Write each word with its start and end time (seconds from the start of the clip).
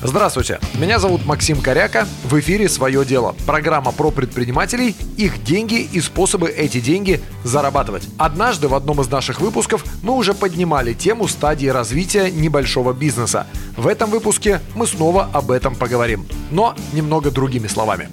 Здравствуйте, 0.00 0.60
меня 0.74 1.00
зовут 1.00 1.26
Максим 1.26 1.60
Коряка. 1.60 2.06
В 2.22 2.38
эфире 2.38 2.68
«Свое 2.68 3.04
дело». 3.04 3.34
Программа 3.46 3.90
про 3.90 4.12
предпринимателей, 4.12 4.94
их 5.16 5.42
деньги 5.42 5.80
и 5.80 6.00
способы 6.00 6.50
эти 6.50 6.78
деньги 6.78 7.20
зарабатывать. 7.42 8.04
Однажды 8.16 8.68
в 8.68 8.76
одном 8.76 9.00
из 9.00 9.10
наших 9.10 9.40
выпусков 9.40 9.84
мы 10.04 10.14
уже 10.14 10.34
поднимали 10.34 10.92
тему 10.92 11.26
стадии 11.26 11.66
развития 11.66 12.30
небольшого 12.30 12.92
бизнеса. 12.92 13.48
В 13.76 13.88
этом 13.88 14.10
выпуске 14.10 14.60
мы 14.76 14.86
снова 14.86 15.28
об 15.32 15.50
этом 15.50 15.74
поговорим, 15.74 16.28
но 16.52 16.76
немного 16.92 17.32
другими 17.32 17.66
словами. 17.66 18.08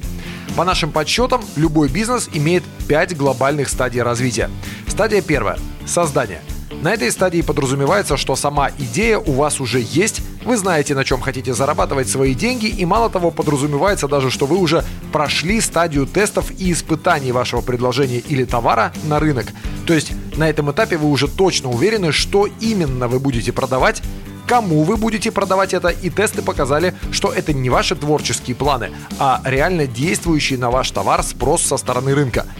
По 0.57 0.65
нашим 0.65 0.91
подсчетам, 0.91 1.43
любой 1.55 1.87
бизнес 1.87 2.29
имеет 2.33 2.63
5 2.87 3.15
глобальных 3.15 3.69
стадий 3.69 4.01
развития. 4.01 4.49
Стадия 4.87 5.21
первая– 5.21 5.59
создание– 5.85 6.41
на 6.85 6.93
этой 6.93 7.11
стадии 7.11 7.41
подразумевается, 7.41 8.15
что 8.15 8.35
сама 8.35 8.69
идея 8.77 9.17
у 9.17 9.31
вас 9.31 9.59
уже 9.59 9.83
есть, 9.83 10.21
вы 10.45 10.55
знаете, 10.55 10.93
на 10.93 11.03
чем 11.03 11.19
хотите 11.19 11.51
зарабатывать 11.51 12.07
свои 12.07 12.35
деньги, 12.35 12.67
и 12.67 12.85
мало 12.85 13.09
того, 13.09 13.31
подразумевается 13.31 14.07
даже, 14.07 14.29
что 14.29 14.45
вы 14.45 14.57
уже 14.57 14.83
прошли 15.11 15.61
стадию 15.61 16.05
тестов 16.05 16.51
и 16.59 16.71
испытаний 16.71 17.31
вашего 17.31 17.61
предложения 17.61 18.19
или 18.19 18.45
товара 18.45 18.93
на 19.05 19.19
рынок. 19.19 19.47
То 19.87 19.95
есть 19.95 20.11
на 20.37 20.47
этом 20.47 20.71
этапе 20.71 20.97
вы 20.97 21.09
уже 21.09 21.27
точно 21.27 21.71
уверены, 21.71 22.11
что 22.11 22.47
именно 22.59 23.07
вы 23.07 23.19
будете 23.19 23.51
продавать, 23.51 24.03
кому 24.45 24.83
вы 24.83 24.95
будете 24.95 25.31
продавать 25.31 25.73
это, 25.73 25.87
и 25.87 26.11
тесты 26.11 26.43
показали, 26.43 26.93
что 27.09 27.33
это 27.33 27.51
не 27.51 27.71
ваши 27.71 27.95
творческие 27.95 28.55
планы, 28.55 28.91
а 29.17 29.41
реально 29.43 29.87
действующий 29.87 30.57
на 30.57 30.69
ваш 30.69 30.91
товар 30.91 31.23
спрос 31.23 31.63
со 31.63 31.77
стороны 31.77 32.13
рынка– 32.13 32.45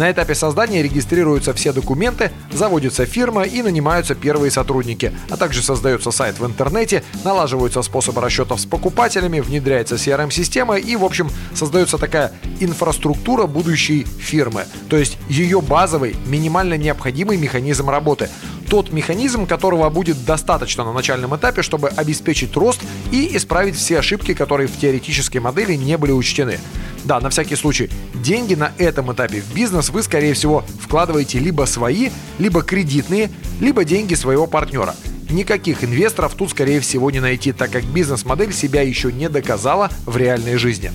на 0.00 0.10
этапе 0.10 0.34
создания 0.34 0.82
регистрируются 0.82 1.52
все 1.52 1.74
документы, 1.74 2.32
заводится 2.50 3.04
фирма 3.04 3.42
и 3.42 3.60
нанимаются 3.60 4.14
первые 4.14 4.50
сотрудники, 4.50 5.12
а 5.28 5.36
также 5.36 5.62
создается 5.62 6.10
сайт 6.10 6.40
в 6.40 6.46
интернете, 6.46 7.04
налаживаются 7.22 7.82
способы 7.82 8.22
расчетов 8.22 8.62
с 8.62 8.64
покупателями, 8.64 9.40
внедряется 9.40 9.96
CRM-система 9.96 10.78
и, 10.78 10.96
в 10.96 11.04
общем, 11.04 11.28
создается 11.54 11.98
такая 11.98 12.32
инфраструктура 12.60 13.44
будущей 13.46 14.04
фирмы, 14.04 14.64
то 14.88 14.96
есть 14.96 15.18
ее 15.28 15.60
базовый, 15.60 16.16
минимально 16.24 16.78
необходимый 16.78 17.36
механизм 17.36 17.90
работы 17.90 18.30
тот 18.70 18.92
механизм, 18.92 19.46
которого 19.46 19.90
будет 19.90 20.24
достаточно 20.24 20.84
на 20.84 20.92
начальном 20.92 21.34
этапе, 21.34 21.60
чтобы 21.60 21.88
обеспечить 21.88 22.56
рост 22.56 22.80
и 23.10 23.36
исправить 23.36 23.74
все 23.74 23.98
ошибки, 23.98 24.32
которые 24.32 24.68
в 24.68 24.78
теоретической 24.78 25.40
модели 25.40 25.74
не 25.74 25.98
были 25.98 26.12
учтены. 26.12 26.60
Да, 27.02 27.18
на 27.18 27.30
всякий 27.30 27.56
случай, 27.56 27.90
деньги 28.14 28.54
на 28.54 28.72
этом 28.78 29.12
этапе 29.12 29.40
в 29.40 29.52
бизнес 29.52 29.90
вы, 29.90 30.04
скорее 30.04 30.34
всего, 30.34 30.64
вкладываете 30.80 31.40
либо 31.40 31.64
свои, 31.64 32.10
либо 32.38 32.62
кредитные, 32.62 33.30
либо 33.60 33.84
деньги 33.84 34.14
своего 34.14 34.46
партнера. 34.46 34.94
Никаких 35.28 35.82
инвесторов 35.82 36.34
тут, 36.34 36.50
скорее 36.50 36.78
всего, 36.78 37.10
не 37.10 37.18
найти, 37.18 37.50
так 37.50 37.72
как 37.72 37.82
бизнес-модель 37.84 38.52
себя 38.52 38.82
еще 38.82 39.10
не 39.10 39.28
доказала 39.28 39.90
в 40.06 40.16
реальной 40.16 40.56
жизни. 40.58 40.92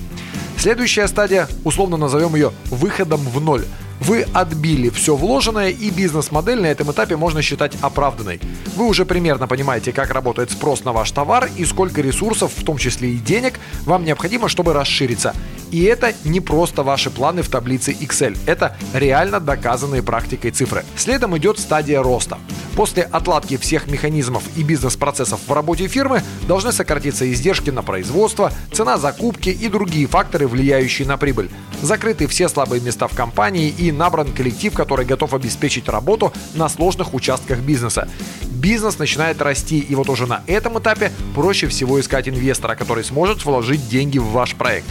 Следующая 0.56 1.06
стадия, 1.08 1.46
условно 1.62 1.98
назовем 1.98 2.36
ее 2.36 2.52
выходом 2.70 3.20
в 3.20 3.38
ноль– 3.38 3.66
вы 4.00 4.26
отбили 4.32 4.90
все 4.90 5.16
вложенное, 5.16 5.70
и 5.70 5.90
бизнес-модель 5.90 6.60
на 6.60 6.66
этом 6.66 6.90
этапе 6.90 7.16
можно 7.16 7.42
считать 7.42 7.72
оправданной. 7.80 8.40
Вы 8.76 8.86
уже 8.86 9.04
примерно 9.04 9.46
понимаете, 9.46 9.92
как 9.92 10.10
работает 10.10 10.50
спрос 10.50 10.84
на 10.84 10.92
ваш 10.92 11.10
товар 11.10 11.48
и 11.56 11.64
сколько 11.64 12.00
ресурсов, 12.00 12.52
в 12.56 12.64
том 12.64 12.78
числе 12.78 13.10
и 13.10 13.16
денег, 13.18 13.58
вам 13.84 14.04
необходимо, 14.04 14.48
чтобы 14.48 14.72
расшириться. 14.72 15.34
И 15.70 15.82
это 15.84 16.12
не 16.24 16.40
просто 16.40 16.82
ваши 16.82 17.10
планы 17.10 17.42
в 17.42 17.48
таблице 17.48 17.92
Excel, 17.92 18.36
это 18.46 18.76
реально 18.94 19.40
доказанные 19.40 20.02
практикой 20.02 20.50
цифры. 20.50 20.84
Следом 20.96 21.36
идет 21.36 21.58
стадия 21.58 22.02
роста. 22.02 22.38
После 22.76 23.04
отладки 23.04 23.56
всех 23.56 23.86
механизмов 23.86 24.44
и 24.54 24.62
бизнес-процессов 24.62 25.40
в 25.46 25.52
работе 25.52 25.88
фирмы 25.88 26.22
должны 26.46 26.72
сократиться 26.72 27.30
издержки 27.32 27.70
на 27.70 27.82
производство, 27.82 28.52
цена 28.70 28.98
закупки 28.98 29.48
и 29.48 29.68
другие 29.68 30.06
факторы, 30.06 30.46
влияющие 30.46 31.08
на 31.08 31.16
прибыль. 31.16 31.50
Закрыты 31.80 32.26
все 32.26 32.48
слабые 32.48 32.82
места 32.82 33.08
в 33.08 33.16
компании 33.16 33.70
и 33.70 33.90
набран 33.90 34.30
коллектив, 34.32 34.74
который 34.74 35.06
готов 35.06 35.32
обеспечить 35.32 35.88
работу 35.88 36.32
на 36.54 36.68
сложных 36.68 37.14
участках 37.14 37.60
бизнеса 37.60 38.08
бизнес 38.56 38.98
начинает 38.98 39.40
расти, 39.42 39.78
и 39.78 39.94
вот 39.94 40.08
уже 40.08 40.26
на 40.26 40.42
этом 40.46 40.78
этапе 40.78 41.12
проще 41.34 41.68
всего 41.68 42.00
искать 42.00 42.28
инвестора, 42.28 42.74
который 42.74 43.04
сможет 43.04 43.44
вложить 43.44 43.88
деньги 43.88 44.18
в 44.18 44.26
ваш 44.26 44.54
проект. 44.56 44.86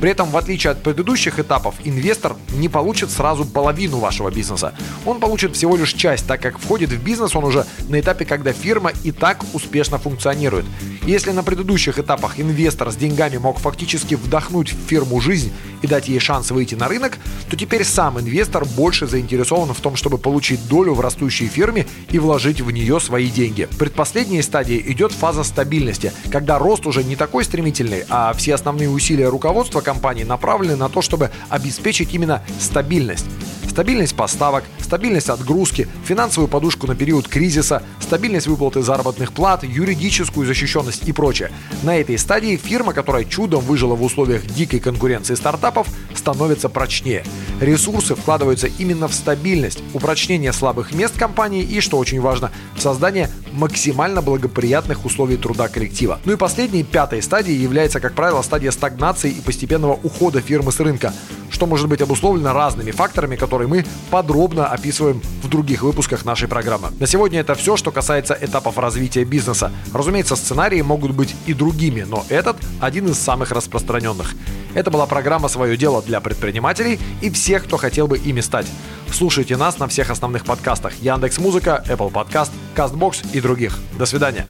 При 0.00 0.10
этом, 0.10 0.30
в 0.30 0.36
отличие 0.36 0.72
от 0.72 0.82
предыдущих 0.82 1.38
этапов, 1.38 1.74
инвестор 1.84 2.36
не 2.52 2.68
получит 2.68 3.10
сразу 3.10 3.44
половину 3.44 3.98
вашего 3.98 4.30
бизнеса. 4.30 4.74
Он 5.04 5.20
получит 5.20 5.56
всего 5.56 5.76
лишь 5.76 5.92
часть, 5.94 6.26
так 6.26 6.40
как 6.40 6.58
входит 6.58 6.90
в 6.90 7.02
бизнес 7.02 7.34
он 7.34 7.44
уже 7.44 7.66
на 7.88 7.98
этапе, 8.00 8.24
когда 8.24 8.52
фирма 8.52 8.92
и 9.04 9.12
так 9.12 9.44
успешно 9.54 9.98
функционирует. 9.98 10.66
Если 11.06 11.30
на 11.30 11.42
предыдущих 11.42 11.98
этапах 11.98 12.38
инвестор 12.40 12.90
с 12.90 12.96
деньгами 12.96 13.36
мог 13.36 13.58
фактически 13.58 14.16
вдохнуть 14.16 14.72
в 14.72 14.88
фирму 14.88 15.20
жизнь 15.20 15.52
и 15.82 15.86
дать 15.86 16.08
ей 16.08 16.18
шанс 16.18 16.50
выйти 16.50 16.74
на 16.74 16.88
рынок, 16.88 17.18
то 17.48 17.56
теперь 17.56 17.84
сам 17.84 18.18
инвестор 18.18 18.64
больше 18.64 19.06
заинтересован 19.06 19.72
в 19.72 19.80
том, 19.80 19.96
чтобы 19.96 20.18
получить 20.18 20.66
долю 20.68 20.94
в 20.94 21.00
растущей 21.00 21.46
фирме 21.46 21.86
и 22.10 22.18
вложить 22.18 22.60
в 22.60 22.70
нее 22.70 22.98
свои 23.00 23.28
деньги. 23.28 23.68
Предпоследней 23.78 24.42
стадии 24.42 24.82
идет 24.88 25.12
фаза 25.12 25.44
стабильности, 25.44 26.12
когда 26.30 26.58
рост 26.58 26.86
уже 26.86 27.04
не 27.04 27.16
такой 27.16 27.44
стремительный, 27.44 28.04
а 28.08 28.32
все 28.32 28.54
основные 28.54 28.90
усилия 28.90 29.28
руководства 29.28 29.80
компании 29.86 30.24
направлены 30.24 30.76
на 30.76 30.88
то, 30.88 31.00
чтобы 31.00 31.30
обеспечить 31.48 32.12
именно 32.12 32.42
стабильность 32.58 33.26
стабильность 33.68 34.16
поставок, 34.16 34.64
стабильность 34.80 35.28
отгрузки, 35.28 35.88
финансовую 36.04 36.48
подушку 36.48 36.86
на 36.86 36.94
период 36.94 37.28
кризиса, 37.28 37.82
стабильность 38.00 38.46
выплаты 38.46 38.82
заработных 38.82 39.32
плат, 39.32 39.64
юридическую 39.64 40.46
защищенность 40.46 41.08
и 41.08 41.12
прочее. 41.12 41.50
На 41.82 41.96
этой 41.96 42.18
стадии 42.18 42.56
фирма, 42.56 42.92
которая 42.92 43.24
чудом 43.24 43.60
выжила 43.60 43.94
в 43.94 44.02
условиях 44.02 44.46
дикой 44.46 44.80
конкуренции 44.80 45.34
стартапов, 45.34 45.88
становится 46.14 46.68
прочнее. 46.68 47.24
Ресурсы 47.60 48.14
вкладываются 48.14 48.68
именно 48.78 49.08
в 49.08 49.14
стабильность, 49.14 49.82
упрочнение 49.94 50.52
слабых 50.52 50.92
мест 50.92 51.16
компании 51.18 51.62
и, 51.62 51.80
что 51.80 51.98
очень 51.98 52.20
важно, 52.20 52.50
в 52.74 52.80
создание 52.80 53.30
максимально 53.52 54.22
благоприятных 54.22 55.04
условий 55.04 55.36
труда 55.36 55.68
коллектива. 55.68 56.20
Ну 56.24 56.32
и 56.32 56.36
последней, 56.36 56.84
пятой 56.84 57.22
стадией 57.22 57.60
является, 57.60 58.00
как 58.00 58.14
правило, 58.14 58.42
стадия 58.42 58.70
стагнации 58.70 59.30
и 59.30 59.40
постепенного 59.40 59.98
ухода 60.02 60.40
фирмы 60.40 60.72
с 60.72 60.80
рынка 60.80 61.12
что 61.56 61.66
может 61.66 61.88
быть 61.88 62.02
обусловлено 62.02 62.52
разными 62.52 62.90
факторами, 62.90 63.34
которые 63.34 63.66
мы 63.66 63.86
подробно 64.10 64.66
описываем 64.66 65.22
в 65.42 65.48
других 65.48 65.82
выпусках 65.82 66.26
нашей 66.26 66.48
программы. 66.48 66.90
На 67.00 67.06
сегодня 67.06 67.40
это 67.40 67.54
все, 67.54 67.78
что 67.78 67.90
касается 67.90 68.36
этапов 68.38 68.76
развития 68.76 69.24
бизнеса. 69.24 69.72
Разумеется, 69.94 70.36
сценарии 70.36 70.82
могут 70.82 71.12
быть 71.12 71.34
и 71.46 71.54
другими, 71.54 72.02
но 72.02 72.26
этот 72.28 72.58
один 72.78 73.08
из 73.08 73.18
самых 73.18 73.52
распространенных. 73.52 74.34
Это 74.74 74.90
была 74.90 75.06
программа 75.06 75.48
«Свое 75.48 75.78
дело» 75.78 76.02
для 76.02 76.20
предпринимателей 76.20 77.00
и 77.22 77.30
всех, 77.30 77.64
кто 77.64 77.78
хотел 77.78 78.06
бы 78.06 78.18
ими 78.18 78.42
стать. 78.42 78.66
Слушайте 79.10 79.56
нас 79.56 79.78
на 79.78 79.88
всех 79.88 80.10
основных 80.10 80.44
подкастах 80.44 80.92
Яндекс 81.00 81.38
Музыка, 81.38 81.82
Apple 81.88 82.12
Podcast, 82.12 82.50
CastBox 82.76 83.32
и 83.32 83.40
других. 83.40 83.78
До 83.98 84.04
свидания. 84.04 84.46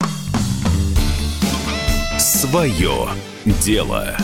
Свое 2.18 3.06
дело. 3.44 4.16